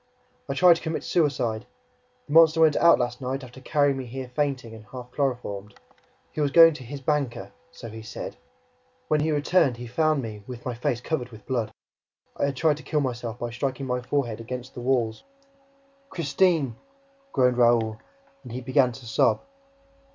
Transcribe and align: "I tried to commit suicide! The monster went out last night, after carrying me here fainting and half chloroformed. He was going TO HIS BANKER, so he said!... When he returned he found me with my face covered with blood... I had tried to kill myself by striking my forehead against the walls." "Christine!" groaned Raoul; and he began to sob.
"I 0.49 0.55
tried 0.55 0.77
to 0.77 0.81
commit 0.81 1.03
suicide! 1.03 1.67
The 2.25 2.33
monster 2.33 2.59
went 2.61 2.75
out 2.77 2.97
last 2.97 3.21
night, 3.21 3.43
after 3.43 3.61
carrying 3.61 3.97
me 3.97 4.07
here 4.07 4.29
fainting 4.35 4.73
and 4.73 4.83
half 4.85 5.11
chloroformed. 5.11 5.75
He 6.31 6.41
was 6.41 6.49
going 6.49 6.73
TO 6.73 6.83
HIS 6.83 7.01
BANKER, 7.01 7.51
so 7.71 7.87
he 7.87 8.01
said!... 8.01 8.35
When 9.09 9.19
he 9.19 9.31
returned 9.31 9.77
he 9.77 9.85
found 9.85 10.23
me 10.23 10.43
with 10.47 10.65
my 10.65 10.73
face 10.73 11.01
covered 11.01 11.29
with 11.29 11.45
blood... 11.45 11.71
I 12.35 12.45
had 12.45 12.55
tried 12.55 12.77
to 12.77 12.83
kill 12.83 12.99
myself 13.01 13.37
by 13.37 13.51
striking 13.51 13.85
my 13.85 14.01
forehead 14.01 14.39
against 14.39 14.73
the 14.73 14.81
walls." 14.81 15.23
"Christine!" 16.09 16.77
groaned 17.31 17.59
Raoul; 17.59 17.99
and 18.41 18.51
he 18.53 18.61
began 18.61 18.91
to 18.93 19.05
sob. 19.05 19.41